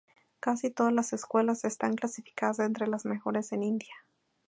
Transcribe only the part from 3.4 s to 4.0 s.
en India.